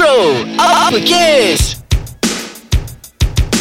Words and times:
Bro, 0.00 0.32
apa 0.56 0.96
kes? 0.96 1.76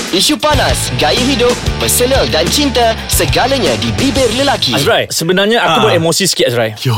Isu 0.09 0.39
panas, 0.39 0.87
gaya 0.95 1.19
hidup, 1.19 1.51
personal 1.77 2.23
dan 2.31 2.47
cinta, 2.47 2.95
segalanya 3.05 3.75
di 3.75 3.91
bibir 3.93 4.25
lelaki. 4.33 4.71
Azrai, 4.71 5.05
sebenarnya 5.05 5.59
aku 5.59 5.77
Ah. 5.77 5.83
beremosi 5.85 6.25
sikit 6.25 6.47
Azrai. 6.47 6.79
Yo, 6.79 6.95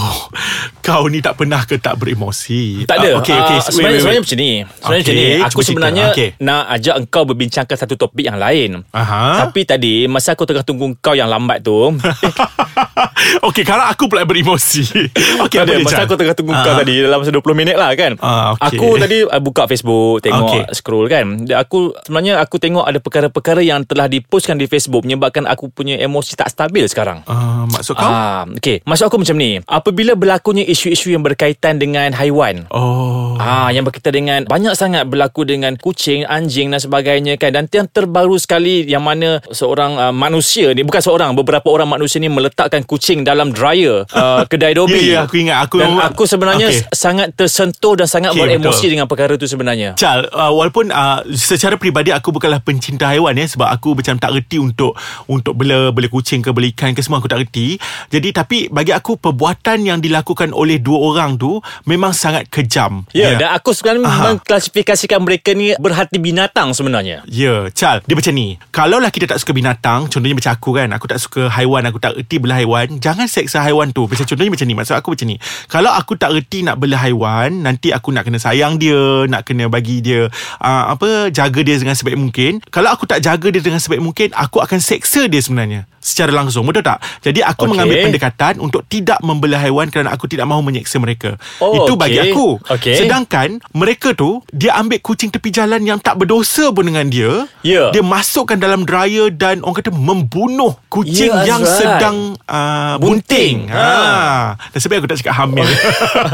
kau 0.79 1.09
ni 1.09 1.19
tak 1.19 1.35
pernah 1.35 1.65
ke 1.65 1.75
tak 1.75 1.97
beremosi? 1.97 2.85
Tak 2.85 3.01
ada. 3.01 3.17
Ah, 3.17 3.19
Okey, 3.19 3.33
okey. 3.35 3.57
Ah, 3.57 3.61
sebenarnya, 3.65 3.97
sebenarnya 3.99 4.21
macam 4.21 4.37
ni. 4.37 4.51
Sebenarnya 4.61 4.77
Okey, 4.79 4.93
macam 5.01 5.13
ni. 5.17 5.27
Aku 5.43 5.59
sebenarnya 5.59 6.05
Okey. 6.13 6.29
nak 6.37 6.63
ajak 6.71 6.95
engkau 7.01 7.23
berbincangkan 7.25 7.75
satu 7.75 7.95
topik 7.97 8.23
yang 8.23 8.37
lain. 8.37 8.85
Aha. 8.93 9.41
Tapi 9.43 9.65
tadi 9.65 10.05
masa 10.05 10.37
aku 10.37 10.45
tengah 10.45 10.61
tunggu 10.61 10.93
kau 11.01 11.11
yang 11.11 11.27
lambat 11.27 11.65
tu, 11.65 11.97
okey, 13.47 13.63
kalau 13.63 13.85
aku 13.85 14.05
pula 14.05 14.23
beremosi. 14.23 14.83
Okey, 15.43 15.57
tak 15.57 15.65
apa 15.65 15.71
dia, 15.71 15.83
masa 15.83 15.95
Chan? 15.95 16.05
aku 16.05 16.15
tengah 16.15 16.35
tunggu 16.35 16.53
kau 16.53 16.71
Ah. 16.71 16.77
tadi 16.77 16.93
dalam 16.99 17.17
masa 17.19 17.31
20 17.31 17.55
minit 17.55 17.75
lah 17.75 17.91
kan. 17.93 18.11
Ah, 18.19 18.53
okey. 18.55 18.77
Aku 18.77 18.87
tadi 18.97 19.17
uh, 19.23 19.41
buka 19.41 19.63
Facebook, 19.65 20.21
tengok 20.21 20.47
Okey. 20.47 20.61
scroll 20.75 21.05
kan. 21.07 21.25
Dan 21.43 21.57
aku 21.57 21.95
sebenarnya 22.03 22.39
aku 22.39 22.55
tengok 22.57 22.83
ada 22.83 22.99
perkara-perkara 22.99 23.61
yang 23.61 23.83
telah 23.83 24.05
dipostkan 24.05 24.55
di 24.55 24.65
Facebook 24.65 25.03
menyebabkan 25.03 25.45
aku 25.45 25.67
punya 25.67 25.97
emosi 25.97 26.35
tak 26.35 26.51
stabil 26.51 26.83
sekarang. 26.85 27.23
Ah, 27.25 27.63
maksud 27.65 27.95
kau? 27.95 28.03
Ah, 28.03 28.43
okey. 28.59 28.83
Maksud 28.83 29.07
aku 29.07 29.17
macam 29.17 29.35
ni. 29.35 29.59
Apabila 29.63 30.13
berlakunya 30.13 30.63
isu-isu 30.63 31.09
yang 31.09 31.23
berkaitan 31.23 31.77
dengan 31.77 32.11
haiwan. 32.11 32.67
Oh. 32.69 33.35
Ah, 33.37 33.71
yang 33.71 33.83
berkaitan 33.83 34.13
dengan 34.13 34.39
banyak 34.45 34.75
sangat 34.75 35.07
berlaku 35.07 35.43
dengan 35.43 35.73
kucing, 35.75 36.25
anjing 36.25 36.69
dan 36.69 36.79
sebagainya 36.79 37.35
kan. 37.35 37.55
Dan 37.55 37.65
yang 37.67 37.87
terbaru 37.87 38.35
sekali 38.37 38.83
yang 38.83 39.01
mana 39.01 39.39
seorang 39.49 39.97
uh, 39.97 40.13
manusia 40.13 40.71
ni 40.71 40.83
bukan 40.83 40.99
seorang, 40.99 41.31
beberapa 41.33 41.67
orang 41.67 41.87
manusia 41.87 42.17
ni 42.17 42.27
meletakkan 42.27 42.80
kucing 42.83 43.23
dalam 43.23 43.51
dryer 43.51 44.03
uh, 44.13 44.43
kedai 44.45 44.73
Dobi. 44.75 45.11
Ya, 45.11 45.23
ya, 45.23 45.29
aku 45.29 45.35
ingat. 45.41 45.57
Aku- 45.67 45.79
dan 45.81 45.97
aku 45.97 46.23
sebenarnya 46.25 46.69
Okey. 46.69 46.93
sangat 46.93 47.33
tersentuh 47.33 47.93
dan 47.97 48.07
sangat 48.07 48.31
Okey, 48.35 48.41
beremosi 48.41 48.85
betul. 48.85 48.91
dengan 48.93 49.07
perkara 49.09 49.33
tu 49.35 49.47
sebenarnya. 49.49 49.95
Chal, 49.99 50.27
uh, 50.31 50.51
walaupun 50.51 50.89
uh, 50.89 51.25
secara 51.33 51.75
peribadi 51.75 52.13
aku 52.15 52.31
bukanlah 52.31 52.63
pencinta 52.63 53.09
haiwan 53.11 53.35
ya 53.35 53.45
sebab 53.47 53.67
aku 53.67 53.97
macam 53.97 54.15
tak 54.17 54.31
reti 54.31 54.61
untuk 54.61 54.95
untuk 55.27 55.57
bela 55.57 55.91
bela 55.91 56.07
kucing 56.07 56.39
ke 56.39 56.55
bela 56.55 56.69
ikan 56.71 56.95
ke 56.95 57.03
semua 57.03 57.19
aku 57.19 57.27
tak 57.27 57.43
reti. 57.43 57.75
Jadi 58.07 58.31
tapi 58.31 58.57
bagi 58.71 58.95
aku 58.95 59.19
perbuatan 59.19 59.83
yang 59.83 59.99
dilakukan 59.99 60.55
oleh 60.55 60.79
dua 60.79 61.11
orang 61.11 61.35
tu 61.35 61.59
memang 61.83 62.15
sangat 62.15 62.47
kejam. 62.47 63.03
Ya, 63.11 63.35
dan 63.35 63.51
aku 63.51 63.75
sebenarnya 63.75 64.07
Aha. 64.07 64.23
mengklasifikasikan 64.31 65.19
mereka 65.19 65.51
ni 65.51 65.75
berhati 65.75 66.15
binatang 66.15 66.71
sebenarnya. 66.71 67.27
Ya, 67.27 67.67
Chal, 67.75 67.99
dia 68.07 68.15
macam 68.15 68.31
ni. 68.31 68.55
Kalaulah 68.71 69.11
kita 69.11 69.27
tak 69.27 69.43
suka 69.43 69.51
binatang, 69.51 70.07
contohnya 70.07 70.37
macam 70.37 70.51
aku 70.55 70.69
kan, 70.79 70.87
aku 70.95 71.05
tak 71.11 71.19
suka 71.19 71.51
haiwan, 71.51 71.83
aku 71.83 71.99
tak 71.99 72.15
reti 72.15 72.39
bela 72.39 72.55
haiwan, 72.55 72.70
jangan 72.99 73.27
seksa 73.27 73.63
haiwan 73.63 73.91
tu. 73.91 74.07
Macam 74.07 74.23
contohnya 74.23 74.51
macam 74.51 74.67
ni, 74.67 74.75
maksud 74.75 74.95
aku 74.95 75.09
macam 75.15 75.27
ni. 75.27 75.37
Kalau 75.67 75.91
aku 75.91 76.13
tak 76.15 76.31
reti 76.35 76.63
nak 76.63 76.79
bela 76.79 76.97
haiwan, 76.99 77.63
nanti 77.63 77.91
aku 77.91 78.11
nak 78.15 78.27
kena 78.27 78.39
sayang 78.39 78.79
dia, 78.79 79.25
nak 79.27 79.47
kena 79.47 79.67
bagi 79.67 79.99
dia 79.99 80.27
uh, 80.59 80.83
apa 80.95 81.29
jaga 81.29 81.59
dia 81.61 81.77
dengan 81.77 81.95
sebaik 81.95 82.17
mungkin. 82.17 82.63
Kalau 82.71 82.89
aku 82.91 83.07
tak 83.07 83.23
jaga 83.23 83.47
dia 83.51 83.61
dengan 83.61 83.79
sebaik 83.79 84.01
mungkin, 84.01 84.31
aku 84.33 84.63
akan 84.63 84.79
seksa 84.79 85.27
dia 85.27 85.41
sebenarnya 85.43 85.91
secara 86.01 86.33
langsung. 86.33 86.65
Betul 86.65 86.81
tak? 86.81 86.99
Jadi 87.21 87.39
aku 87.39 87.63
Okey. 87.63 87.71
mengambil 87.71 87.97
pendekatan 88.03 88.53
untuk 88.57 88.81
tidak 88.85 89.21
membela 89.21 89.55
haiwan 89.55 89.87
kerana 89.87 90.09
aku 90.09 90.25
tidak 90.25 90.43
mahu 90.43 90.59
menyeksa 90.61 90.97
mereka. 90.97 91.37
Oh, 91.57 91.85
Itu 91.85 91.93
bagi 91.93 92.17
okey. 92.17 92.31
aku. 92.33 92.47
Okey. 92.67 92.95
Sedangkan 92.97 93.61
mereka 93.71 94.11
tu 94.11 94.41
dia 94.49 94.73
ambil 94.73 94.97
kucing 94.99 95.29
tepi 95.29 95.49
jalan 95.49 95.79
yang 95.79 95.97
tak 95.97 96.17
berdosa 96.17 96.69
pun 96.69 96.83
dengan 96.83 97.07
dia. 97.07 97.45
Ya. 97.61 97.89
Dia 97.89 98.01
masukkan 98.01 98.57
dalam 98.57 98.81
dryer 98.81 99.29
dan 99.29 99.61
orang 99.61 99.77
kata 99.77 99.91
membunuh 99.91 100.73
kucing 100.87 101.29
Ya, 101.31 101.45
yang 101.47 101.61
Azrai. 101.61 101.77
sedang 101.77 102.17
uh, 102.43 102.97
Bunting. 102.97 103.69
bunting. 103.69 103.71
Ha. 103.71 104.57
Dan 104.67 104.79
sebab 104.79 104.95
aku 104.97 105.07
tak 105.07 105.21
cakap 105.21 105.35
hamil. 105.37 105.69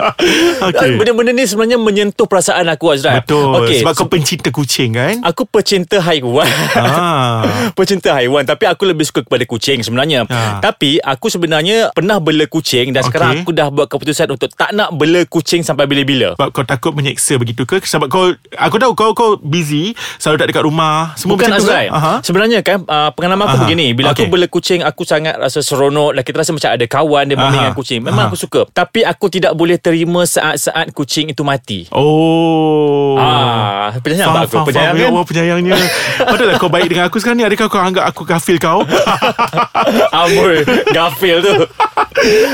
Okay. 0.68 0.96
Benda-benda 0.96 1.32
ni 1.32 1.44
sebenarnya 1.44 1.78
menyentuh 1.78 2.26
perasaan 2.26 2.66
aku 2.68 2.90
Azrai. 2.90 3.20
Betul. 3.20 3.52
Okey, 3.58 3.82
Sebab 3.82 3.94
kau 3.94 4.08
pencinta 4.08 4.50
kucing 4.50 4.94
kan? 4.94 5.20
Aku 5.22 5.44
pecinta 5.44 6.00
haiwan 6.00 6.48
Ah. 6.74 7.44
Pecinta 7.78 8.14
haiwan 8.14 8.44
Tapi 8.44 8.64
aku 8.66 8.86
lebih 8.86 9.04
suka 9.04 9.22
kepada 9.22 9.44
kucing 9.44 9.56
sebenarnya 9.60 10.26
Ah. 10.28 10.60
Tapi 10.60 10.98
aku 10.98 11.28
sebenarnya 11.28 11.90
Pernah 11.92 12.18
bela 12.18 12.46
kucing 12.46 12.90
Dan 12.90 13.00
Okey. 13.00 13.08
sekarang 13.08 13.30
aku 13.40 13.52
dah 13.52 13.68
buat 13.68 13.88
keputusan 13.88 14.28
Untuk 14.30 14.50
tak 14.52 14.72
nak 14.72 14.92
bela 14.92 15.24
kucing 15.24 15.62
Sampai 15.62 15.86
bila-bila 15.86 16.34
Sebab 16.34 16.50
kau 16.50 16.64
takut 16.64 16.92
menyeksa 16.92 17.36
begitu 17.36 17.64
ke? 17.64 17.80
Sebab 17.80 18.08
kau 18.08 18.30
Aku 18.52 18.76
tahu 18.76 18.92
kau 18.94 19.12
kau 19.12 19.30
busy 19.38 19.92
Selalu 20.18 20.38
tak 20.38 20.48
dekat 20.48 20.64
rumah 20.64 21.14
Semua 21.14 21.36
Bukan 21.36 21.48
macam 21.48 21.60
tu 21.60 21.68
Azrai 21.68 21.88
kan? 21.88 21.96
Aha. 21.96 22.14
Sebenarnya 22.22 22.60
kan 22.62 22.78
uh, 22.82 23.10
Pengalaman 23.12 23.46
aku 23.46 23.56
Aha. 23.56 23.64
begini 23.64 23.88
Bila 23.92 24.12
aku 24.12 24.24
Okey. 24.24 24.30
bela 24.30 24.48
kucing 24.48 24.82
Aku 24.82 25.02
sangat 25.04 25.36
rasa 25.36 25.60
seronok 25.60 26.12
Dan 26.12 26.24
kita 26.24 26.38
rasa 26.38 26.52
macam 26.52 26.70
ada 26.70 26.86
kawan 26.86 27.24
Dia 27.26 27.36
dengan 27.36 27.72
kucing 27.74 28.00
Memang 28.02 28.24
Aha. 28.24 28.30
aku 28.30 28.38
suka 28.38 28.62
Tapi 28.68 29.02
aku 29.02 29.26
tidak 29.28 29.54
boleh 29.54 29.78
terima 29.78 30.24
Saat-saat 30.24 30.92
kucing 30.92 31.28
itu 31.28 31.42
mati 31.42 31.86
Oh 31.92 33.16
Ah, 33.18 33.96
penyayang 33.98 34.30
Faham, 34.30 34.44
aku? 34.44 34.54
faham, 34.54 34.66
Penyayang 34.68 34.86
faham. 34.88 34.96
kan? 34.96 35.02
Ya 35.02 35.10
Allah 35.10 35.26
penyayangnya 35.26 35.78
Padahal 36.30 36.58
kau 36.58 36.70
baik 36.70 36.88
dengan 36.88 37.06
aku 37.06 37.18
sekarang 37.18 37.38
ni 37.38 37.46
Adakah 37.46 37.68
kau 37.68 37.80
anggap 37.80 38.06
aku 38.06 38.22
gafil 38.24 38.58
kau 38.58 38.86
Amboi 40.12 40.66
Gafil 40.94 41.42
tu. 41.42 41.66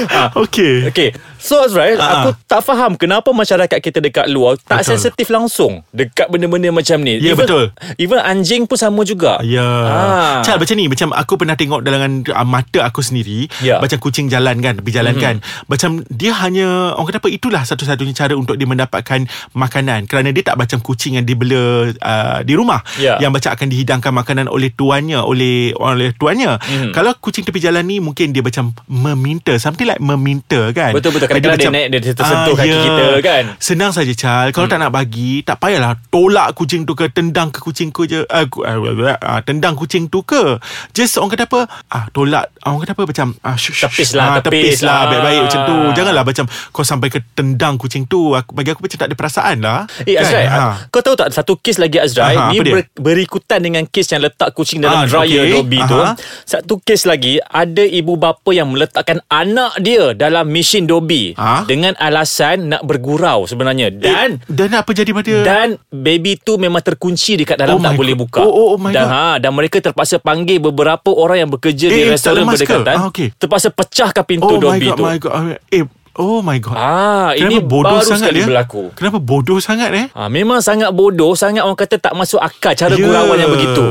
Ah, 0.09 0.31
Okay. 0.43 0.87
Okay 0.87 1.11
So 1.43 1.59
Azrael 1.59 1.99
Ah. 1.99 2.23
Aku 2.23 2.39
tak 2.45 2.63
faham 2.63 2.95
Kenapa 2.95 3.27
masyarakat 3.29 3.75
kita 3.75 3.99
dekat 3.99 4.31
luar 4.31 4.55
Tak 4.57 4.79
Betul. 4.79 4.89
sensitif 4.89 5.27
langsung 5.27 5.83
Dekat 5.91 6.31
benda-benda 6.31 6.71
macam 6.71 6.95
ni 6.97 7.19
Ya, 7.19 7.35
even, 7.35 7.43
betul. 7.43 7.63
Even 7.99 8.15
anjing 8.17 8.63
pun 8.63 8.79
sama 8.79 9.03
juga 9.03 9.43
Ya 9.43 9.59
Ah. 9.59 10.39
Cal 10.41 10.55
macam 10.55 10.71
ni 10.73 10.87
Macam 10.87 11.11
aku 11.11 11.35
pernah 11.35 11.53
tengok 11.53 11.83
Dalam 11.83 11.99
uh, 12.23 12.47
mata 12.47 12.79
aku 12.81 13.03
sendiri 13.03 13.51
Ya. 13.59 13.75
Macam 13.77 13.99
kucing 13.99 14.31
jalan 14.31 14.55
kan 14.57 14.79
Tepi 14.79 14.89
jalan 14.89 15.13
mm-hmm. 15.13 15.43
kan 15.43 15.67
Macam 15.67 15.99
dia 16.07 16.31
hanya 16.39 16.95
Orang 16.95 17.11
kata 17.11 17.19
apa 17.19 17.27
Itulah 17.27 17.61
satu-satunya 17.61 18.15
cara 18.15 18.33
Untuk 18.33 18.55
dia 18.55 18.63
mendapatkan 18.65 19.27
Makanan 19.51 20.07
Kerana 20.07 20.31
dia 20.31 20.41
tak 20.41 20.55
macam 20.55 20.79
kucing 20.79 21.19
Yang 21.19 21.27
dibela 21.27 21.63
uh, 21.91 22.39
Di 22.41 22.55
rumah 22.55 22.79
Ya. 22.95 23.19
Yang 23.19 23.31
macam 23.35 23.51
akan 23.51 23.67
dihidangkan 23.67 24.13
makanan 24.13 24.45
Oleh 24.47 24.71
tuannya 24.71 25.19
Oleh 25.19 25.75
oleh 25.75 26.15
tuannya 26.15 26.55
Mhm. 26.55 26.63
mm-hmm. 26.63 26.91
Kalau 26.93 27.11
kucing 27.19 27.43
tepi 27.43 27.59
jalan 27.59 27.83
ni 27.83 27.99
Mungkin 27.99 28.31
dia 28.31 28.39
macam 28.39 28.71
Meminta 28.87 29.51
Something 29.59 29.89
like 29.89 29.99
meminta 29.99 30.71
kan 30.71 30.95
Betul-betul. 30.95 31.32
Kadang-kadang 31.33 31.73
dia 31.73 31.77
naik, 31.77 31.87
dia 32.01 32.13
tersentuh 32.13 32.55
kaki 32.55 32.77
kita 32.77 33.05
kan. 33.23 33.43
Senang 33.57 33.91
saja 33.91 34.13
Chal. 34.13 34.47
Kalau 34.53 34.65
hmm. 34.67 34.73
tak 34.73 34.79
nak 34.81 34.91
bagi 34.93 35.41
Tak 35.41 35.57
payahlah. 35.57 35.97
Tolak 36.11 36.53
kucing 36.53 36.83
tu 36.85 36.93
ke 36.93 37.09
Tendang 37.09 37.49
ke 37.49 37.59
kucing 37.61 37.89
ku 37.89 38.05
je. 38.05 38.25
Uh, 38.27 38.45
ku, 38.47 38.61
uh, 38.61 38.77
uh, 39.17 39.41
Tendang 39.41 39.73
kucing 39.73 40.07
tu 40.07 40.21
ke. 40.21 40.57
Just 40.91 41.17
orang 41.17 41.33
kata 41.33 41.45
apa? 41.49 41.61
Ah, 41.89 42.05
Tolak. 42.11 42.51
Orang 42.65 42.83
kata 42.83 42.93
apa? 42.93 43.03
Macam 43.07 43.27
ah, 43.41 43.57
shush, 43.57 43.85
shush, 43.85 43.93
Tepis 43.93 44.11
lah, 44.17 44.25
ah, 44.25 44.41
tepis. 44.43 44.79
Tepis 44.79 44.79
lah. 44.85 44.93
Ah. 44.93 45.03
Baik-baik 45.09 45.39
macam 45.47 45.59
tu. 45.63 45.75
Janganlah 45.95 46.23
macam 46.23 46.45
Kau 46.73 46.85
sampai 46.85 47.07
ke 47.09 47.19
tendang 47.33 47.75
kucing 47.79 48.03
tu. 48.05 48.35
Aku, 48.35 48.51
Bagi 48.53 48.75
aku 48.75 48.81
macam 48.85 48.97
tak 48.99 49.07
ada 49.09 49.15
perasaan 49.15 49.57
lah. 49.63 49.79
Eh 50.03 50.15
Azrai 50.19 50.45
ha. 50.49 50.89
Kau 50.91 50.99
tahu 50.99 51.15
tak 51.15 51.31
Satu 51.31 51.55
kes 51.57 51.79
lagi 51.79 51.97
Azrai? 51.97 52.35
Aha, 52.35 52.51
Ni 52.51 52.59
dia? 52.61 52.73
ber, 52.75 52.81
berikutan 52.99 53.59
dengan 53.63 53.83
kes 53.87 54.11
Yang 54.11 54.31
letak 54.31 54.49
kucing 54.51 54.83
dalam 54.83 55.03
Ah, 55.03 55.07
dryer 55.07 55.47
okey. 55.47 55.53
Dobby 55.55 55.79
tu. 55.87 55.97
Aha. 55.97 56.13
Satu 56.43 56.75
kes 56.83 57.07
lagi 57.07 57.39
Ada 57.39 57.83
ibu 57.87 58.19
bapa 58.19 58.51
yang 58.51 58.75
meletakkan 58.75 59.23
Anak 59.31 59.79
dia 59.79 60.11
Dalam 60.11 60.49
mesin 60.51 60.85
Dobby 60.85 61.22
Ah? 61.33 61.63
Dengan 61.63 61.95
alasan 61.95 62.67
Nak 62.67 62.83
bergurau 62.83 63.43
sebenarnya 63.43 63.87
Dan 63.89 64.35
eh, 64.35 64.45
Dan 64.45 64.69
apa 64.73 64.91
jadi 64.91 65.09
pada 65.09 65.33
Dan 65.39 65.67
baby 65.87 66.35
tu 66.35 66.55
memang 66.55 66.79
terkunci 66.79 67.37
dekat 67.37 67.55
dalam 67.55 67.77
Oh 67.77 67.81
tak 67.81 67.95
boleh 67.95 68.11
God. 68.11 68.21
buka. 68.21 68.39
Oh, 68.39 68.51
oh, 68.51 68.67
oh 68.73 68.77
my 68.77 68.91
dan, 68.91 69.05
God. 69.05 69.13
Ha, 69.13 69.25
dan 69.39 69.51
mereka 69.51 69.77
terpaksa 69.79 70.19
panggil 70.19 70.59
beberapa 70.59 71.09
orang 71.09 71.37
yang 71.39 71.49
bekerja 71.49 71.87
di 71.87 72.01
Eh, 72.01 72.09
restoran 72.09 72.43
berdekatan. 72.43 72.95
Ah, 72.97 73.07
okey. 73.07 73.31
Terpaksa 73.33 73.69
pecahkan 73.69 74.23
pintu 74.23 74.45
Oh 74.49 74.59
my 74.59 74.77
god 74.77 74.97
tu. 74.97 75.03
my 75.03 75.17
god 75.17 75.33
Eh 75.67 75.83
Oh 76.13 76.39
my 76.39 76.61
god 76.61 76.77
Ah, 76.77 77.33
ini 77.33 77.57
Kenapa 77.57 77.65
bodoh 77.67 77.97
baru 77.97 78.05
sangat 78.05 78.29
dia 78.31 78.45
berlaku. 78.45 78.93
Kenapa 78.93 79.17
bodoh 79.17 79.57
sangat 79.57 79.89
eh 79.91 80.05
Ha, 80.13 80.29
memang 80.29 80.61
sangat 80.61 80.93
bodoh, 80.93 81.33
sangat 81.33 81.65
orang 81.65 81.73
kata 81.73 81.97
tak 81.97 82.13
masuk 82.13 82.37
akal 82.37 82.71
cara 82.71 82.93
Ya. 82.93 83.01
gurauan 83.01 83.33
yang 83.35 83.49
begitu. 83.49 83.81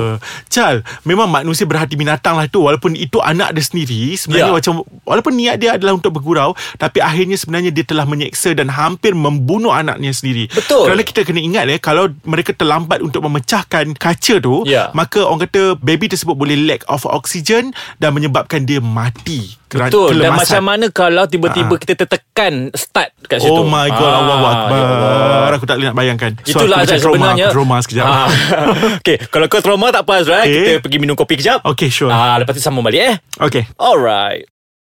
Chal 0.46 0.86
Memang 1.02 1.26
manusia 1.26 1.66
berhati 1.66 1.94
binatang 1.94 2.38
lah 2.38 2.46
tu 2.46 2.62
Walaupun 2.62 2.94
itu 2.94 3.18
anak 3.18 3.50
dia 3.50 3.64
sendiri 3.64 4.14
Sebenarnya 4.14 4.48
Ya. 4.48 4.54
macam 4.54 4.72
Walaupun 5.02 5.32
niat 5.34 5.56
dia 5.56 5.74
adalah 5.74 5.92
untuk 5.92 6.14
bergurau 6.14 6.54
Tapi 6.76 7.02
akhirnya 7.02 7.34
sebenarnya 7.34 7.70
Dia 7.70 7.82
telah 7.82 8.04
menyeksa 8.04 8.52
Dan 8.52 8.70
hampir 8.70 9.12
membunuh 9.12 9.70
anaknya 9.70 10.10
sendiri 10.10 10.46
Betul. 10.48 10.86
Kerana 10.86 11.02
kita 11.02 11.24
kena 11.24 11.40
ingat 11.40 11.66
ya 11.66 11.78
Kalau 11.78 12.06
mereka 12.22 12.52
terlambat 12.52 13.02
Untuk 13.02 13.24
memecahkan 13.24 13.98
kaca 13.98 14.34
tu 14.38 14.62
Ya. 14.62 14.92
Maka 14.92 15.24
orang 15.24 15.42
kata 15.42 15.74
Baby 15.76 16.06
tersebut 16.06 16.36
boleh 16.36 16.54
lack 16.56 16.86
of 16.86 17.02
oxygen 17.02 17.74
Dan 17.96 18.14
menyebabkan 18.14 18.62
dia 18.62 18.78
mati 18.78 19.58
Betul. 19.72 20.20
Dan 20.20 20.32
macam 20.34 20.62
mana 20.62 20.86
kalau 20.88 21.24
tiba-tiba 21.24 21.72
Ah. 21.72 21.80
kita 21.80 21.94
tertekan 21.96 22.68
start 22.72 23.16
kat 23.24 23.40
situ. 23.40 23.48
Oh 23.50 23.64
my 23.64 23.88
god 23.88 24.04
Ah, 24.04 24.18
Allah 24.20 24.36
Akbar 24.38 24.76
ya 24.76 24.84
Allah. 24.84 25.52
Aku 25.52 25.64
tak 25.64 25.76
boleh 25.78 25.88
nak 25.88 25.96
bayangkan 25.96 26.30
Itulah 26.42 26.78
macam 26.78 26.90
Azrai 26.90 26.98
trauma, 26.98 27.14
sebenarnya 27.14 27.44
aku 27.44 27.54
Trauma 27.54 27.76
sekejap 27.78 28.04
Ah. 28.04 28.28
Okay 28.98 29.16
Kalau 29.24 29.46
kau 29.46 29.60
trauma 29.60 29.86
tak 29.88 30.02
apa 30.02 30.12
Azrai 30.18 30.42
Okay. 30.42 30.56
Kita 30.66 30.80
pergi 30.80 30.98
minum 30.98 31.14
kopi 31.14 31.34
kejap 31.36 31.58
Okay 31.62 31.86
sure 31.86 32.08
ah, 32.08 32.34
Lepas 32.36 32.52
tu 32.52 32.60
sambung 32.60 32.82
balik 32.82 33.00
eh 33.00 33.14
Okay 33.38 33.68
Alright 33.76 34.51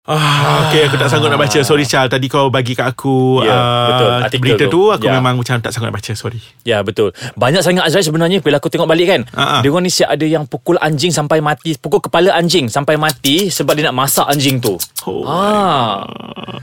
Ah, 0.09 0.65
okay, 0.65 0.89
aku 0.89 0.97
tak 0.97 1.11
sanggup 1.11 1.29
nak 1.29 1.37
baca. 1.37 1.61
Sorry 1.61 1.85
Chal, 1.85 2.09
tadi 2.09 2.27
kau 2.27 2.49
bagi 2.49 2.73
kat 2.73 2.89
aku 2.89 3.45
Ya, 3.45 3.53
ah, 3.53 3.87
betul. 3.87 4.09
Artikel 4.23 4.41
berita 4.41 4.65
tu. 4.65 4.71
tu, 4.71 4.83
aku 4.89 5.05
Ya. 5.05 5.13
memang 5.13 5.37
macam 5.37 5.59
tak 5.59 5.69
sanggup 5.69 5.93
nak 5.93 6.01
baca. 6.01 6.13
Sorry. 6.15 6.41
Ya 6.65 6.81
betul 6.81 7.13
Banyak 7.35 7.61
sangat 7.61 7.85
Azrai 7.85 8.01
sebenarnya 8.01 8.41
Bila 8.41 8.57
aku 8.57 8.69
tengok 8.69 8.85
balik 8.85 9.07
kan 9.07 9.21
ha. 9.31 9.61
Dia 9.61 9.69
orang 9.69 9.85
ni 9.85 9.91
siap 9.91 10.09
ada 10.09 10.23
yang 10.23 10.45
Pukul 10.45 10.77
anjing 10.77 11.09
sampai 11.09 11.41
mati 11.41 11.73
Pukul 11.75 12.01
kepala 12.01 12.33
anjing 12.33 12.69
Sampai 12.69 12.97
mati 12.97 13.49
Sebab 13.49 13.73
dia 13.73 13.85
nak 13.85 13.97
masak 13.99 14.25
anjing 14.27 14.57
tu 14.59 14.77
Oh 15.05 15.25
Ah. 15.25 16.05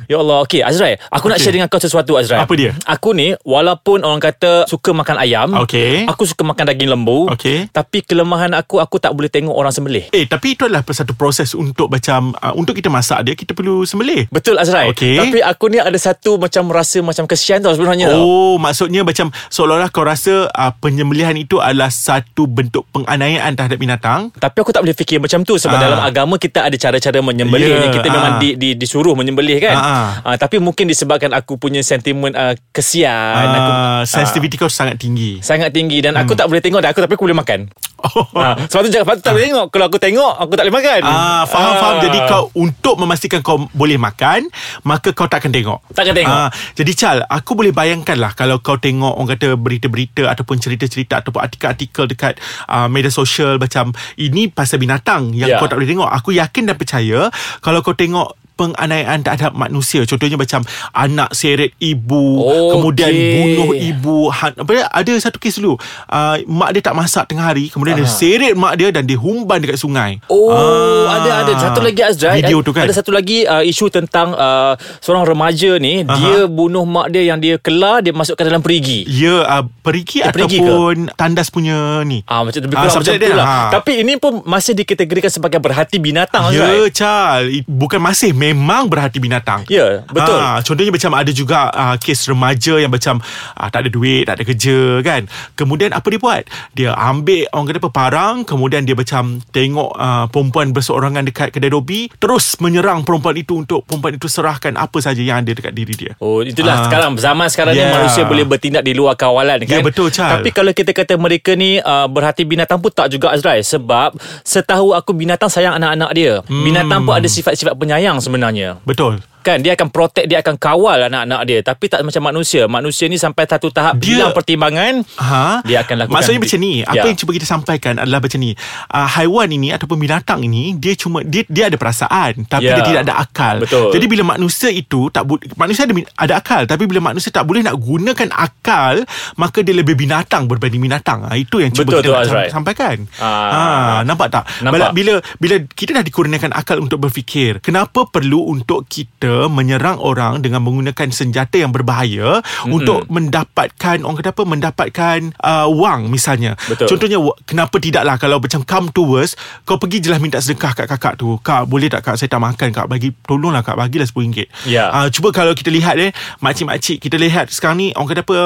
Ya 0.06 0.18
Allah 0.18 0.42
Okay 0.42 0.62
Azrai 0.62 0.98
Aku 1.08 1.26
nak 1.26 1.36
Okay. 1.36 1.44
share 1.44 1.56
dengan 1.56 1.66
kau 1.66 1.78
sesuatu 1.78 2.14
Azrai 2.16 2.38
Apa 2.40 2.54
dia? 2.54 2.78
Aku 2.84 3.12
ni 3.12 3.34
Walaupun 3.42 4.02
orang 4.02 4.22
kata 4.22 4.66
Suka 4.66 4.90
makan 4.92 5.18
ayam 5.18 5.50
Okay. 5.60 6.06
Aku 6.06 6.24
suka 6.24 6.42
makan 6.44 6.66
daging 6.68 6.90
lembu 6.92 7.30
Okay. 7.32 7.66
Tapi 7.68 8.02
kelemahan 8.02 8.54
aku 8.54 8.78
Aku 8.78 8.98
tak 8.98 9.12
boleh 9.12 9.28
tengok 9.28 9.54
orang 9.54 9.70
sembelih 9.72 10.10
Eh, 10.12 10.26
tapi 10.26 10.54
itu 10.54 10.66
adalah 10.66 10.82
satu 10.84 11.14
proses 11.14 11.54
untuk 11.54 11.90
macam 11.90 12.34
uh, 12.36 12.54
untuk 12.54 12.74
kita 12.74 12.88
masak 12.88 13.22
dia 13.22 13.34
kita 13.36 13.52
perlu 13.52 13.84
sembelih. 13.84 14.26
Betul 14.28 14.56
Azrai 14.56 14.90
Okey. 14.90 15.16
Tapi 15.16 15.40
aku 15.40 15.68
ni 15.68 15.78
ada 15.78 15.96
satu 15.96 16.36
Macam 16.36 16.68
rasa 16.68 17.00
Macam 17.00 17.24
kesian 17.26 17.60
tau 17.60 17.72
sebenarnya 17.72 18.10
tau. 18.10 18.20
Oh, 18.20 18.56
maksudnya 18.56 19.02
macam 19.02 19.30
seolah-olah 19.48 19.90
kau 19.90 20.02
rasa 20.02 20.48
uh, 20.48 20.72
penyembelihan 20.76 21.34
itu 21.34 21.58
adalah 21.58 21.88
satu 21.88 22.46
bentuk 22.46 22.88
penganiayaan 22.90 23.52
terhadap 23.52 23.76
binatang. 23.76 24.32
Tapi 24.32 24.58
aku 24.58 24.72
tak 24.72 24.82
boleh 24.82 24.94
fikir 24.94 25.20
macam 25.20 25.42
tu 25.42 25.56
Sebab 25.56 25.74
Ah. 25.74 25.82
dalam 25.82 26.00
agama 26.00 26.36
kita 26.36 26.64
ada 26.64 26.76
cara-cara 26.76 27.20
menyembelih 27.20 27.68
yeah, 27.68 27.92
Kita 27.92 28.08
ah. 28.08 28.14
memang 28.14 28.34
di, 28.38 28.56
di, 28.56 28.70
disuruh 28.74 29.12
menyembelih 29.14 29.60
kan 29.60 29.76
Ah, 29.76 30.10
uh, 30.24 30.36
Tapi 30.36 30.58
mungkin 30.58 30.86
disebabkan 30.86 31.32
aku 31.32 31.56
punya 31.56 31.82
sentimen 31.82 32.32
uh, 32.32 32.56
kesian 32.72 33.46
aku, 33.46 33.72
Uh, 33.76 34.02
sensitivity 34.06 34.56
kau 34.56 34.68
sangat 34.68 34.96
tinggi. 34.96 35.42
Sangat 35.42 35.70
tinggi 35.70 36.00
Dan 36.00 36.16
aku 36.16 36.32
tak 36.34 36.46
boleh 36.46 36.60
tengok 36.60 36.80
dah 36.80 36.90
aku 36.90 37.00
Tapi 37.00 37.14
aku 37.14 37.26
boleh 37.26 37.36
makan 37.36 37.68
Oh. 37.98 38.22
uh, 38.34 38.54
Sebab 38.66 38.86
tu 38.86 38.92
jangan 38.92 39.18
tak 39.18 39.34
boleh 39.34 39.46
tengok 39.46 39.66
Kalau 39.68 39.86
aku 39.88 39.98
tengok 39.98 40.34
Aku 40.38 40.54
tak 40.54 40.64
boleh 40.64 40.76
makan 40.76 41.00
Ah, 41.02 41.44
faham 41.44 41.66
Ah. 41.66 41.76
faham. 41.76 41.96
Jadi 42.02 42.18
kau 42.26 42.44
untuk 42.54 42.96
memastikan 43.16 43.40
kau 43.40 43.72
boleh 43.72 43.96
makan, 43.96 44.52
maka 44.84 45.16
kau 45.16 45.32
takkan 45.32 45.56
tengok. 45.56 45.80
Takkan 45.96 46.12
tengok. 46.12 46.36
Ah, 46.36 46.52
jadi 46.76 46.92
Chal, 46.92 47.18
aku 47.24 47.56
boleh 47.56 47.72
bayangkan 47.72 48.20
lah 48.20 48.36
kalau 48.36 48.60
kau 48.60 48.76
tengok 48.76 49.16
orang 49.16 49.40
kata 49.40 49.56
berita-berita 49.56 50.28
ataupun 50.28 50.60
cerita-cerita 50.60 51.24
ataupun 51.24 51.40
artikel-artikel 51.40 52.12
dekat 52.12 52.36
uh, 52.68 52.92
media 52.92 53.08
sosial 53.08 53.56
macam 53.56 53.96
ini 54.20 54.52
pasal 54.52 54.84
binatang 54.84 55.32
yang 55.32 55.48
Ya. 55.48 55.62
kau 55.62 55.72
tak 55.72 55.80
boleh 55.80 55.88
tengok. 55.88 56.10
Aku 56.12 56.36
yakin 56.36 56.68
dan 56.68 56.76
percaya 56.76 57.32
kalau 57.64 57.80
kau 57.80 57.96
tengok 57.96 58.36
penganiayaan 58.56 59.20
terhadap 59.22 59.54
manusia. 59.54 60.02
Contohnya 60.04 60.36
macam 60.36 60.64
anak 60.92 61.32
seret 61.32 61.76
ibu 61.78 62.40
Okey. 62.42 62.70
kemudian 62.72 63.12
bunuh 63.12 63.72
ibu. 63.74 64.18
Han, 64.30 64.52
apa 64.56 64.70
dia? 64.70 64.86
Ada 64.88 65.14
satu 65.22 65.38
kes 65.38 65.60
dulu. 65.60 65.76
Uh, 66.06 66.40
mak 66.46 66.72
dia 66.72 66.82
tak 66.82 66.96
masak 66.96 67.24
tengah 67.26 67.46
hari 67.46 67.68
kemudian 67.68 67.96
dia 67.96 68.08
seret 68.08 68.54
mak 68.54 68.76
dia 68.76 68.90
dan 68.90 69.04
dia 69.04 69.16
humban 69.16 69.60
dekat 69.60 69.76
sungai. 69.76 70.18
Oh 70.28 70.48
Ah. 70.48 71.20
ada 71.20 71.32
ada. 71.42 71.52
Satu 71.58 71.80
lagi 71.80 72.00
Azrai. 72.00 72.40
Video 72.40 72.60
tu 72.60 72.72
kan? 72.72 72.84
Ada 72.84 72.96
satu 72.96 73.12
lagi 73.12 73.44
uh, 73.44 73.62
isu 73.62 73.90
tentang 73.90 74.32
uh, 74.32 74.74
Seorang 74.98 75.26
remaja 75.26 75.76
ni 75.76 76.02
Aha. 76.02 76.16
Dia 76.16 76.38
bunuh 76.46 76.84
mak 76.84 77.10
dia 77.10 77.26
Yang 77.26 77.40
dia 77.42 77.56
kelar 77.58 78.00
Dia 78.00 78.12
masukkan 78.12 78.44
dalam 78.44 78.60
perigi. 78.60 79.04
Ya 79.06 79.44
uh, 79.44 79.64
perigi 79.82 80.22
Eh, 80.22 80.30
perigi 80.30 80.60
ataupun 80.60 81.12
tandas 81.14 81.50
punya 81.50 81.76
ni. 82.02 82.22
Ah 82.24 82.42
macam 82.42 82.58
lebih 82.58 82.74
Ah, 82.74 82.82
kurang 82.82 82.94
macam 82.94 83.04
subjek 83.04 83.18
tu 83.18 83.26
dia, 83.26 83.36
lah. 83.36 83.46
ha. 83.46 83.58
Tapi 83.72 83.92
ini 84.00 84.14
pun 84.16 84.40
masih 84.44 84.74
dikategorikan 84.74 85.28
sebagai 85.28 85.58
berhati 85.58 85.98
binatang 85.98 86.48
Ya 86.50 86.64
Azrai. 86.64 86.88
Chal. 86.90 87.42
I- 87.52 87.66
Bukan 87.66 88.00
masih 88.00 88.32
Memang 88.46 88.86
berhati 88.86 89.18
binatang 89.18 89.66
Ya, 89.66 90.06
betul. 90.06 90.38
Ah, 90.38 90.62
Contohnya 90.62 90.92
macam 90.92 91.12
ada 91.14 91.32
juga 91.32 91.70
uh, 91.70 91.96
Kes 91.98 92.26
remaja 92.26 92.78
yang 92.78 92.90
macam 92.90 93.18
uh, 93.56 93.68
Tak 93.68 93.86
ada 93.86 93.90
duit 93.90 94.24
Tak 94.24 94.38
ada 94.38 94.44
kerja 94.46 94.78
kan 95.02 95.26
Kemudian 95.54 95.92
apa 95.92 96.06
dia 96.06 96.20
buat 96.20 96.44
Dia 96.72 96.94
ambil 96.94 97.50
Orang 97.50 97.66
kata 97.68 97.80
apa 97.80 97.90
Parang 97.90 98.36
Kemudian 98.44 98.84
dia 98.84 98.94
macam 98.94 99.42
Tengok 99.50 99.92
uh, 99.92 100.26
Perempuan 100.28 100.70
berseorangan 100.70 101.26
Dekat 101.26 101.50
kedai 101.50 101.70
dobi 101.70 102.08
Terus 102.12 102.60
menyerang 102.60 103.02
perempuan 103.02 103.34
itu 103.34 103.58
Untuk 103.58 103.84
perempuan 103.84 104.14
itu 104.14 104.28
serahkan 104.28 104.76
Apa 104.76 105.00
saja 105.00 105.20
yang 105.20 105.42
ada 105.42 105.50
Dekat 105.50 105.72
diri 105.72 105.94
dia 105.94 106.14
Oh 106.20 106.42
itulah 106.42 106.76
Ah. 106.76 106.84
sekarang 106.86 107.16
zaman 107.16 107.48
sekarang 107.48 107.74
Yeah. 107.74 107.88
ni 107.88 107.96
manusia 107.98 108.24
boleh 108.24 108.44
bertindak 108.44 108.84
di 108.84 108.92
luar 108.92 109.16
kawalan 109.16 109.64
kan. 109.64 109.68
Ya, 109.70 109.82
betul, 109.82 110.08
Chal. 110.08 110.28
Tapi 110.28 110.52
kalau 110.52 110.70
kita 110.70 110.92
kata 110.92 111.16
mereka 111.16 111.56
ni 111.56 111.76
uh, 111.78 112.04
berhati 112.06 112.44
binatang 112.44 112.78
pun 112.78 112.88
tak 112.88 113.08
juga 113.08 113.32
Azrai 113.32 113.64
sebab 113.64 114.12
setahu 114.44 114.92
aku 114.92 115.12
binatang 115.12 115.48
sayang 115.48 115.76
anak-anak 115.76 116.10
dia. 116.12 116.34
Hmm. 116.44 116.62
Binatang 116.62 117.04
pun 117.04 117.16
ada 117.16 117.26
sifat-sifat 117.26 117.74
penyayang 117.74 118.16
sebenarnya. 118.18 118.35
Betul 118.84 119.20
Kan 119.46 119.62
dia 119.62 119.72
akan 119.72 119.88
protect 119.88 120.26
dia 120.26 120.42
akan 120.42 120.58
kawal 120.58 121.06
anak-anak 121.06 121.42
dia 121.46 121.60
tapi 121.62 121.86
tak 121.86 122.02
macam 122.02 122.26
manusia. 122.26 122.66
Manusia 122.66 123.06
ni 123.06 123.16
sampai 123.16 123.46
satu 123.46 123.70
tahap 123.70 123.94
Dia- 123.96 124.18
bilang 124.18 124.32
pertimbangan 124.32 125.06
Ha? 125.16 125.62
Dia 125.62 125.82
akan 125.82 125.96
lakukan 126.00 126.16
Maksudnya 126.16 126.40
macam 126.40 126.60
ni 126.60 126.74
Apa 126.82 126.98
Ya. 126.98 127.04
yang 127.06 127.16
cuba 127.16 127.32
kita 127.32 127.46
sampaikan 127.46 127.94
Adalah 127.96 128.18
macam 128.18 128.40
ni 128.40 128.52
uh, 128.90 129.08
Haiwan 129.08 129.46
ini 129.48 129.70
Ataupun 129.70 129.98
binatang 129.98 130.42
ini 130.42 130.74
Dia 130.74 130.96
cuma 130.96 131.22
Dia, 131.22 131.46
dia 131.46 131.68
ada 131.68 131.76
perasaan 131.76 132.44
Tapi 132.44 132.66
Ya. 132.66 132.74
dia 132.74 132.84
tidak 132.84 133.02
ada 133.04 133.16
akal 133.18 133.62
Betul. 133.62 133.92
Jadi 133.92 134.06
bila 134.08 134.24
manusia 134.28 134.68
itu 134.68 135.08
tak 135.10 135.24
bu- 135.24 135.42
Manusia 135.54 135.84
ada, 135.84 135.94
ada 136.18 136.34
akal 136.36 136.66
Tapi 136.66 136.84
bila 136.86 137.04
manusia 137.04 137.30
tak 137.30 137.44
boleh 137.44 137.62
Nak 137.62 137.76
gunakan 137.76 138.30
akal 138.32 139.06
Maka 139.36 139.60
dia 139.60 139.74
lebih 139.74 139.94
binatang 139.96 140.48
Berbanding 140.48 140.82
binatang 140.82 141.22
ha, 141.22 141.36
Itu 141.36 141.60
yang 141.60 141.70
Betul 141.70 141.86
cuba 141.86 141.92
kita 141.94 142.02
tu, 142.02 142.12
nak 142.12 142.26
sam- 142.26 142.52
sampaikan 142.56 142.98
Ah. 143.18 143.30
ha, 143.30 143.62
Nampak 144.02 144.28
tak 144.32 144.44
Nampak. 144.60 144.90
Bila, 144.92 145.14
bila 145.36 145.56
Kita 145.68 145.92
dah 145.94 146.02
dikurniakan 146.02 146.50
akal 146.52 146.80
Untuk 146.80 146.98
berfikir 147.00 147.60
Kenapa 147.60 148.08
perlu 148.08 148.42
Untuk 148.48 148.88
kita 148.88 149.35
Menyerang 149.52 150.00
orang 150.00 150.40
Dengan 150.40 150.64
menggunakan 150.64 151.12
senjata 151.12 151.60
yang 151.60 151.76
berbahaya 151.76 152.40
mm-hmm. 152.42 152.72
Untuk 152.72 153.06
mendapatkan 153.12 154.02
Orang 154.02 154.18
kata 154.20 154.32
apa 154.32 154.44
Mendapatkan 154.48 155.18
uh, 155.40 155.68
wang 155.70 156.08
misalnya. 156.08 156.56
Betul. 156.66 156.96
Contohnya 156.96 157.20
Kenapa 157.46 157.76
tidaklah? 157.78 158.16
Kalau 158.16 158.38
macam 158.40 158.62
come 158.64 158.88
to 158.92 159.04
worst 159.06 159.36
Kau 159.68 159.76
pergi 159.76 160.00
je 160.00 160.10
lah 160.10 160.20
minta 160.20 160.40
sedekah 160.40 160.74
kat 160.74 160.88
kakak 160.88 161.20
tu. 161.20 161.36
Kak 161.42 161.68
boleh 161.68 161.92
tak 161.92 162.02
kak? 162.06 162.16
Saya 162.16 162.32
tak 162.32 162.42
makan 162.42 162.70
kak. 162.72 162.88
Bagi 162.88 163.12
Tolonglah 163.26 163.62
kak. 163.62 163.76
Bagilah 163.76 164.08
RM10 164.08 164.48
Ya. 164.70 164.90
uh, 164.90 165.08
Cuba 165.12 165.30
kalau 165.36 165.52
kita 165.52 165.70
lihat 165.70 166.00
eh 166.00 166.12
Makcik-makcik 166.40 167.04
Kita 167.04 167.16
lihat 167.20 167.52
sekarang 167.52 167.78
ni 167.82 167.88
Orang 167.96 168.10
kata 168.12 168.22
apa 168.24 168.38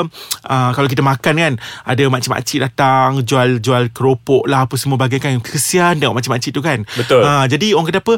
uh, 0.49 0.69
Kalau 0.73 0.87
kita 0.89 1.05
makan 1.05 1.33
kan 1.35 1.53
Ada 1.85 2.09
makcik-makcik 2.09 2.59
datang 2.63 3.21
Jual-jual 3.23 3.91
keropok 3.93 4.47
lah 4.49 4.65
Apa 4.65 4.75
semua 4.75 4.97
bagaikan 4.99 5.37
Kesian 5.39 5.99
tengok 5.99 6.15
makcik-makcik 6.15 6.51
tu 6.55 6.61
kan. 6.63 6.83
Betul. 6.95 7.21
uh, 7.21 7.45
Jadi 7.45 7.73
orang 7.73 7.87
kata 7.89 7.99
apa 8.01 8.13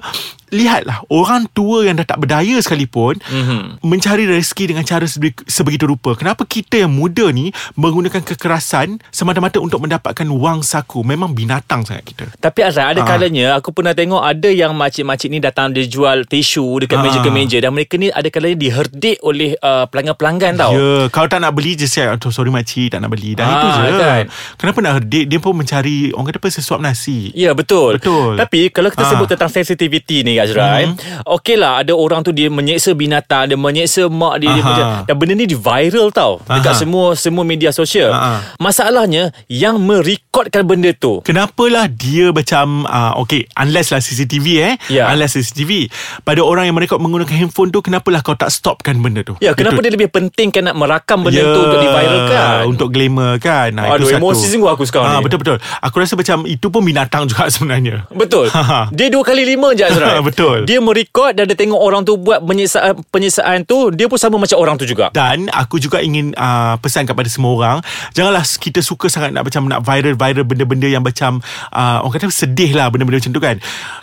Lihatlah 0.52 1.08
Orang 1.08 1.48
tua 1.50 1.84
yang 1.84 1.96
dah 1.96 2.06
tak 2.06 2.20
berdaya 2.20 2.56
sekalipun 2.58 3.18
Mhm. 3.22 3.32
mm-hmm. 3.34 3.62
Mencari 3.82 4.24
rezeki 4.26 4.64
dengan 4.68 4.84
cara 4.84 5.08
sebegitu, 5.08 5.84
rupa 5.86 6.14
Kenapa 6.14 6.44
kita 6.44 6.78
yang 6.78 6.92
muda 6.92 7.28
ni 7.30 7.50
Menggunakan 7.74 8.22
kekerasan 8.22 9.00
Semata-mata 9.10 9.58
untuk 9.58 9.80
mendapatkan 9.80 10.28
wang 10.30 10.62
saku 10.62 11.02
Memang 11.02 11.32
binatang 11.32 11.82
sangat 11.82 12.04
kita 12.06 12.26
Tapi 12.36 12.60
Azrai 12.62 12.92
ada 12.92 13.02
Ah. 13.02 13.08
kalanya 13.08 13.48
aku 13.54 13.72
pernah 13.72 13.92
tengok 13.92 14.20
ada 14.20 14.48
yang 14.48 14.72
makcik-makcik 14.72 15.28
ni 15.28 15.40
datang 15.40 15.72
dia 15.72 15.84
jual 15.84 16.24
tisu 16.24 16.82
dekat 16.82 16.98
Ah. 16.98 17.04
meja 17.04 17.20
ke 17.20 17.30
meja 17.30 17.58
dan 17.58 17.72
mereka 17.72 17.96
ni 17.96 18.08
ada 18.08 18.28
kalanya 18.28 18.58
diherdik 18.58 19.18
oleh 19.22 19.56
uh, 19.58 19.86
pelanggan-pelanggan 19.86 20.54
tau. 20.56 20.72
Ya, 20.72 20.92
kalau 21.08 21.26
tak 21.26 21.40
nak 21.40 21.52
beli 21.52 21.74
je 21.74 21.86
saya 21.86 22.14
oh, 22.14 22.30
sorry 22.30 22.50
makcik 22.50 22.90
tak 22.90 23.00
nak 23.00 23.10
beli. 23.10 23.34
Dah 23.34 23.44
Ah, 23.44 23.54
itu 23.54 23.68
je. 23.70 23.84
kan. 23.96 24.24
Kenapa 24.56 24.78
nak 24.80 24.94
herdik? 24.98 25.26
Dia 25.26 25.40
pun 25.40 25.54
mencari 25.56 26.12
orang 26.12 26.28
kata 26.28 26.38
apa 26.38 26.50
sesuap 26.52 26.80
nasi. 26.80 27.32
Ya 27.32 27.52
betul. 27.52 27.98
Betul. 27.98 28.36
Tapi 28.36 28.70
kalau 28.70 28.90
kita 28.90 29.02
Ah. 29.02 29.10
sebut 29.10 29.28
tentang 29.28 29.50
sensitivity 29.50 30.22
ni 30.22 30.41
Azrai, 30.44 30.84
mm-hmm. 30.88 31.26
okeylah 31.26 31.74
ada 31.80 31.94
orang 31.94 32.22
tu 32.22 32.32
dia 32.32 32.48
menyeksa 32.48 32.92
binatang, 32.92 33.46
dia 33.46 33.56
menyeksa 33.56 34.08
mak 34.08 34.38
dia, 34.38 34.50
dia 34.50 34.62
macam, 34.62 34.86
dan 35.04 35.16
benda 35.16 35.34
ni 35.34 35.46
di 35.46 35.54
viral 35.54 36.10
tau 36.10 36.42
dekat 36.44 36.74
Aha. 36.74 36.80
semua 36.80 37.06
semua 37.14 37.44
media 37.44 37.70
sosial. 37.70 38.10
Aha. 38.10 38.58
Masalahnya 38.58 39.30
yang 39.48 39.78
merekodkan 39.80 40.64
benda 40.64 40.92
tu 40.92 41.20
Kenapalah 41.22 41.86
dia 41.86 42.30
macam 42.30 42.84
uh, 42.84 43.14
Okay 43.18 43.46
Unless 43.54 43.90
lah 43.90 44.00
CCTV 44.00 44.46
eh 44.60 44.74
Ya. 44.88 45.08
Unless 45.08 45.36
CCTV 45.36 45.92
Pada 46.22 46.40
orang 46.40 46.66
yang 46.66 46.74
merekod 46.74 46.98
menggunakan 46.98 47.36
handphone 47.38 47.70
tu 47.70 47.80
Kenapalah 47.80 48.22
kau 48.22 48.34
tak 48.34 48.48
stopkan 48.48 48.98
benda 48.98 49.22
tu 49.22 49.36
Ya, 49.38 49.52
kenapa 49.52 49.78
Itu- 49.78 49.84
dia 49.84 49.94
lebih 49.94 50.10
pentingkan 50.10 50.64
nak 50.64 50.76
merakam 50.76 51.22
benda 51.22 51.38
Ya, 51.38 51.48
tu 51.48 51.60
untuk 51.60 51.80
diviralkan? 51.80 52.60
Untuk 52.66 52.88
glamour 52.90 53.32
kan 53.38 53.70
Nah, 53.72 53.92
Aduh, 53.92 54.10
emosi 54.10 54.46
sungguh 54.48 54.70
aku 54.70 54.84
sekarang 54.84 55.10
Ah, 55.10 55.20
ni. 55.20 55.26
Betul-betul 55.26 55.58
Aku 55.82 55.96
rasa 55.98 56.14
macam 56.16 56.38
Itu 56.46 56.70
pun 56.70 56.82
binatang 56.82 57.26
juga 57.26 57.50
sebenarnya 57.54 58.08
Betul. 58.10 58.48
dia 58.90 59.08
dua 59.08 59.24
kali 59.24 59.44
lima 59.44 59.74
je 59.74 59.84
Azrai. 59.84 60.22
Betul. 60.32 60.58
Dia 60.64 60.80
merekod 60.80 61.36
dan 61.36 61.46
dia 61.46 61.54
tengok 61.54 61.78
orang 61.78 62.02
tu 62.02 62.16
buat 62.16 62.40
penyiksaan, 62.40 63.04
penyiksaan 63.08 63.64
tu, 63.64 63.92
dia 63.92 64.08
pun 64.08 64.16
sama 64.16 64.40
macam 64.40 64.58
orang 64.58 64.76
tu 64.76 64.88
juga. 64.88 65.12
Dan 65.12 65.52
aku 65.52 65.78
juga 65.78 66.00
ingin 66.00 66.32
uh, 66.34 66.80
pesan 66.80 67.04
kepada 67.04 67.28
semua 67.28 67.52
orang 67.52 67.78
Janganlah 68.12 68.42
kita 68.42 68.80
suka 68.80 69.08
sangat 69.08 69.32
nak 69.32 69.44
macam 69.44 69.68
nak 69.68 69.84
viral-viral 69.84 70.48
benda-benda 70.48 70.88
yang 70.88 71.02
macam 71.02 71.44
uh, 71.70 72.00
Orang 72.00 72.16
kata 72.16 72.32
sedih 72.32 72.72
lah 72.72 72.88
benda-benda 72.88 73.20
macam 73.20 73.34
tu 73.34 73.42
kan 73.42 73.56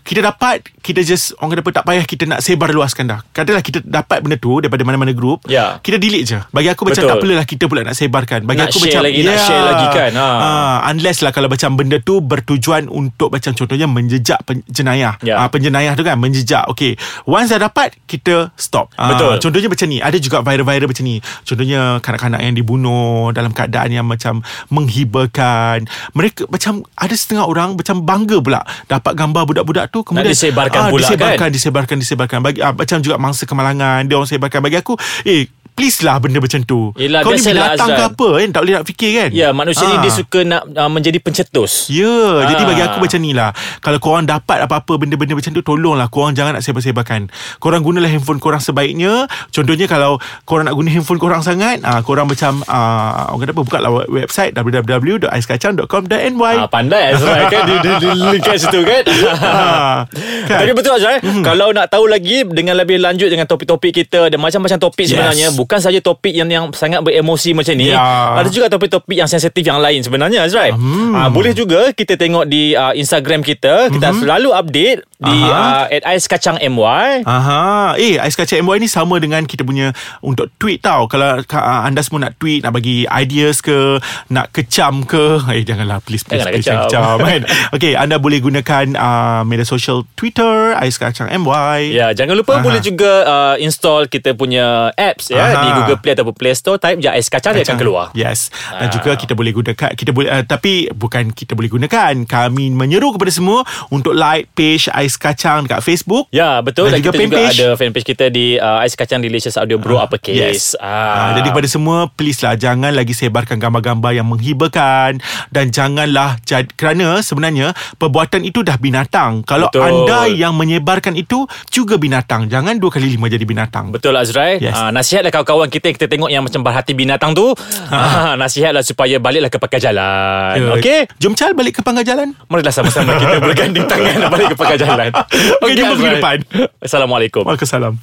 Kita 0.03 0.21
dapat, 0.21 0.69
kita 0.79 1.01
just 1.01 1.33
orang 1.39 1.57
kata 1.57 1.81
tak 1.81 1.87
payah 1.87 2.05
kita 2.05 2.25
nak 2.27 2.41
sebar 2.41 2.69
luaskan 2.71 3.09
dah 3.09 3.21
Katalah 3.31 3.65
kita 3.65 3.81
dapat 3.81 4.21
benda 4.21 4.37
tu 4.37 4.61
daripada 4.61 4.85
mana-mana 4.85 5.17
grup 5.17 5.41
Ya. 5.49 5.81
Kita 5.81 5.97
delete 5.97 6.27
je 6.27 6.39
Bagi 6.51 6.69
aku 6.69 6.85
macam 6.85 7.01
Betul. 7.01 7.09
tak 7.09 7.17
perlulah 7.23 7.47
kita 7.47 7.65
pula 7.65 7.81
nak 7.81 7.97
sebarkan 7.97 8.45
Bagi 8.45 8.61
Nak 8.61 8.69
aku 8.69 8.79
share 8.79 8.87
macam 8.91 9.03
lagi, 9.07 9.21
nak 9.23 9.39
share 9.41 9.65
lagi 9.65 9.87
kan. 9.89 10.11
Ha. 10.13 10.27
Ah, 10.29 10.77
Unless 10.91 11.19
lah 11.23 11.33
kalau 11.33 11.49
macam 11.49 11.71
benda 11.73 11.97
tu 11.99 12.21
bertujuan 12.21 12.91
untuk 12.91 13.33
macam 13.33 13.55
contohnya 13.55 13.87
menjejak 13.89 14.43
pen- 14.45 14.67
jenayah 14.69 15.17
Ya. 15.25 15.41
Ah, 15.41 15.49
Penjenayah 15.49 15.95
tu 15.95 16.03
kan 16.03 16.18
menjejak 16.19 16.67
Okay 16.69 16.99
Once 17.25 17.51
dah 17.53 17.69
dapat, 17.69 17.97
kita 18.09 18.51
stop. 18.57 18.93
Ah, 18.97 19.13
Betul. 19.15 19.41
contohnya 19.41 19.69
macam 19.69 19.87
ni, 19.89 19.99
ada 20.01 20.17
juga 20.17 20.41
viral-viral 20.41 20.89
macam 20.89 21.05
ni. 21.05 21.21
Contohnya 21.45 22.01
kanak-kanak 22.01 22.41
yang 22.41 22.55
dibunuh 22.57 23.31
dalam 23.33 23.53
keadaan 23.53 23.91
yang 23.93 24.07
macam 24.07 24.41
menghiburkan. 24.73 25.87
Mereka 26.17 26.49
macam 26.49 26.85
ada 26.97 27.15
setengah 27.15 27.45
orang 27.45 27.77
macam 27.79 28.03
bangga 28.03 28.39
pula 28.41 28.61
dapat 28.89 29.13
gambar 29.15 29.43
budak-budak 29.45 29.93
tu 29.93 30.01
kemudian 30.03 30.33
disebarkan 30.33 30.89
pula, 30.89 31.05
disebarkan, 31.05 31.49
kan? 31.49 31.51
disebarkan 31.53 31.97
disebarkan 32.01 32.39
bagi 32.41 32.61
ah, 32.65 32.73
macam 32.73 32.99
juga 33.05 33.17
mangsa 33.21 33.45
kemalangan 33.45 34.07
dia 34.09 34.15
orang 34.17 34.29
sebarkan 34.31 34.61
bagi 34.65 34.79
aku 34.81 34.97
eh 35.29 35.47
please 35.79 36.03
lah 36.03 36.19
benda 36.19 36.37
macam 36.37 36.59
tu 36.61 36.91
Yelah, 36.93 37.23
kau 37.23 37.31
ni 37.31 37.39
binatang 37.39 37.89
ke 37.89 38.03
apa 38.05 38.27
kan 38.35 38.49
tak 38.51 38.61
boleh 38.61 38.73
nak 38.75 38.85
fikir 38.85 39.09
kan 39.15 39.29
Ya 39.31 39.47
manusia 39.51 39.85
ni 39.85 39.95
Ah. 39.95 40.01
dia 40.01 40.11
suka 40.11 40.43
nak 40.43 40.63
uh, 40.69 40.89
menjadi 40.89 41.17
pencetus 41.19 41.87
Ya 41.87 42.43
Jadi 42.45 42.57
Ah. 42.57 42.67
bagi 42.67 42.81
aku 42.83 42.97
macam 42.99 43.19
ni 43.19 43.31
lah 43.31 43.51
Kalau 43.79 43.97
korang 43.99 44.25
dapat 44.25 44.61
apa-apa 44.61 44.97
Benda-benda 44.97 45.33
macam 45.33 45.49
tu 45.49 45.61
Tolonglah 45.61 46.07
korang 46.09 46.33
jangan 46.33 46.53
nak 46.53 46.61
sebar-sebarkan 46.61 47.29
Korang 47.57 47.81
gunalah 47.81 48.07
handphone 48.07 48.37
korang 48.37 48.59
sebaiknya 48.59 49.25
Contohnya 49.49 49.87
kalau 49.87 50.17
Korang 50.43 50.65
nak 50.65 50.75
guna 50.75 50.89
handphone 50.89 51.17
korang 51.17 51.39
sangat 51.39 51.79
ah, 51.81 52.01
Korang 52.01 52.27
macam 52.27 52.61
ah, 52.67 53.29
Orang 53.29 53.41
kata 53.41 53.51
apa 53.53 53.61
Buka 53.61 53.77
lah 53.79 53.89
website 54.05 54.53
www.aiskacang.com.ny 54.53 56.55
Ah, 56.57 56.67
pandai 56.67 57.13
Azrai 57.13 57.45
kan 57.47 57.61
dia, 57.65 57.77
dia, 57.79 57.93
dia 57.99 58.11
link 58.13 58.41
kat 58.41 58.57
situ 58.59 58.81
kan. 58.83 59.03
Ah, 59.39 60.05
kan? 60.45 60.59
Tapi 60.59 60.73
betul 60.73 60.93
Azrai 60.93 61.21
hmm. 61.21 61.43
Kalau 61.43 61.71
nak 61.71 61.87
tahu 61.87 62.05
lagi 62.07 62.43
Dengan 62.43 62.75
lebih 62.75 62.99
lanjut 62.99 63.29
Dengan 63.29 63.45
topik-topik 63.45 63.95
kita 63.95 64.27
Ada 64.27 64.37
macam-macam 64.37 64.77
topik 64.81 65.01
Yes. 65.01 65.09
sebenarnya 65.13 65.47
Bukan 65.53 65.68
saja 65.77 66.01
topik 66.01 66.33
yang 66.33 66.49
yang 66.49 66.73
sangat 66.73 67.05
beremosi 67.05 67.53
macam 67.53 67.77
ni 67.77 67.93
Ya. 67.93 68.01
Ada 68.41 68.49
juga 68.53 68.69
topik-topik 68.69 69.17
yang 69.17 69.29
sensitif 69.29 69.65
yang 69.65 69.81
lain 69.81 70.01
sebenarnya 70.05 70.45
Azrai 70.45 70.73
hmm. 70.77 71.13
ah, 71.17 71.29
Boleh 71.33 71.57
juga 71.57 71.93
kita 71.93 72.21
tengok 72.21 72.45
di 72.49 72.77
uh, 72.77 72.93
Instagram 72.93 73.41
kita 73.41 73.89
Kita 73.89 74.13
selalu 74.13 74.53
update 74.53 75.08
Di 75.19 75.35
uh, 75.35 75.51
Aha. 75.51 75.91
At 75.91 76.07
Ais 76.07 76.25
Kacang 76.25 76.63
MY 76.63 77.27
Aha. 77.27 77.99
Eh, 77.99 78.23
Ais 78.23 78.33
Kacang 78.33 78.63
MY 78.63 78.79
ni 78.79 78.87
sama 78.87 79.19
dengan 79.19 79.43
kita 79.43 79.67
punya 79.67 79.91
untuk 80.23 80.47
tweet 80.57 80.79
tau. 80.79 81.11
Kalau 81.11 81.43
ka- 81.43 81.83
anda 81.83 81.99
semua 82.01 82.23
nak 82.23 82.39
tweet, 82.39 82.63
nak 82.63 82.71
bagi 82.71 83.03
ideas 83.05 83.59
ke, 83.59 83.99
nak 84.29 84.55
kecam 84.55 85.03
ke. 85.03 85.43
Eh, 85.51 85.67
janganlah. 85.67 85.99
Please, 85.99 86.23
please, 86.23 86.39
Janganlah 86.39 86.55
please. 86.55 86.63
kecam. 86.63 86.79
Jangan 86.87 86.87
kecam 86.87 87.27
kan. 87.27 87.43
okay, 87.75 87.93
anda 87.93 88.17
boleh 88.17 88.39
gunakan 88.39 88.95
uh, 88.95 89.43
media 89.43 89.67
sosial 89.67 90.07
Twitter, 90.15 90.55
Ais 90.73 90.95
Kacang 90.95 91.27
MY. 91.29 91.91
Ya, 91.91 92.15
jangan 92.15 92.39
lupa 92.39 92.55
Aha. 92.55 92.63
boleh 92.63 92.79
juga 92.79 93.11
uh, 93.25 93.57
install 93.59 94.07
kita 94.07 94.33
punya 94.33 94.95
apps 94.95 95.29
ya 95.29 95.43
Aha. 95.43 95.59
di 95.59 95.69
Google 95.75 95.99
Play 95.99 96.15
ataupun 96.15 96.35
Play 96.37 96.55
Store 96.55 96.79
type 96.79 97.03
je 97.03 97.11
Ais 97.11 97.27
Kacang 97.27 97.59
dia 97.59 97.67
akan 97.67 97.75
keluar. 97.77 98.07
Yes. 98.15 98.55
Dan 98.71 98.87
Ah. 98.87 98.93
juga 98.93 99.11
kita 99.15 99.35
boleh 99.35 99.51
gunakan 99.51 99.91
kita 99.91 100.11
boleh 100.11 100.31
uh, 100.31 100.45
tapi 100.45 100.87
bukan 100.89 101.35
kita 101.35 101.59
boleh 101.59 101.67
gunakan. 101.67 102.15
Kami 102.23 102.71
menyeru 102.71 103.11
kepada 103.11 103.35
semua 103.35 103.67
untuk 103.89 104.15
like 104.15 104.47
page 104.55 104.87
Ais 104.89 105.08
Kacang 105.17 105.65
dekat 105.65 105.81
Facebook. 105.81 106.27
Ya 106.29 106.59
betul 106.61 106.91
Dan 106.91 106.99
dan, 106.99 107.07
juga 107.07 107.12
kita 107.15 107.25
juga 107.25 107.38
fanpage. 107.38 107.57
ada 107.57 107.69
fanpage 107.79 108.07
kita 108.11 108.25
di 108.29 108.47
uh, 108.59 108.83
Ais 108.83 108.93
Kacang 108.93 109.23
Delicious 109.23 109.57
Audio 109.57 109.79
Bro 109.79 109.97
Uppercase. 109.97 110.37
Yes. 110.37 110.77
Ah. 110.77 111.38
Jadi 111.38 111.55
kepada 111.55 111.69
semua 111.71 112.11
please 112.11 112.43
lah 112.43 112.59
jangan 112.59 112.91
lagi 112.91 113.15
sebarkan 113.15 113.57
gambar-gambar 113.57 114.12
yang 114.12 114.27
menghiburkan 114.27 115.23
dan 115.55 115.71
janganlah 115.71 116.37
jad, 116.43 116.69
kerana 116.75 117.23
sebenarnya 117.23 117.73
perbuatan 117.97 118.43
itu 118.43 118.67
dah 118.67 118.77
binatang. 118.77 119.47
Kalau 119.47 119.71
Betul. 119.71 119.87
anda 119.87 120.27
yang 120.27 120.53
menyebarkan 120.59 121.15
itu 121.15 121.47
juga 121.71 121.95
binatang. 121.97 122.50
Jangan 122.50 122.77
dua 122.77 122.91
kali 122.91 123.15
lima 123.15 123.31
jadi 123.31 123.47
binatang. 123.47 123.95
Betul 123.95 124.19
Azrai 124.19 124.59
Yes. 124.59 124.75
uh, 124.75 124.91
Nasihatlah 124.91 125.31
kawan-kawan 125.31 125.71
kita 125.71 125.93
Yang 125.93 125.97
kita 126.03 126.09
tengok 126.11 126.31
yang 126.33 126.43
macam 126.43 126.61
berhati 126.67 126.93
binatang 126.97 127.31
tu 127.37 127.55
uh, 127.55 128.33
Nasihatlah 128.35 128.83
supaya 128.83 129.21
baliklah 129.23 129.53
ke 129.53 129.61
pakai 129.61 129.79
jalan 129.79 130.57
Ya. 130.59 130.75
Okey 130.75 130.99
Jom 131.23 131.37
Chal 131.38 131.53
balik 131.55 131.79
ke 131.79 131.81
pangkal 131.85 132.03
jalan. 132.03 132.35
Marilah 132.49 132.73
sama-sama 132.75 133.15
kita 133.21 133.38
berganding 133.38 133.85
tangan 133.87 134.33
Balik 134.33 134.55
ke 134.55 134.57
pakai 134.59 134.77
jalan 134.81 134.98
Okey, 135.62 135.75
jumpa 135.78 135.95
minggu 135.95 136.14
depan. 136.19 136.38
Assalamualaikum 136.83 137.47
Waalaikumsalam. 137.47 137.95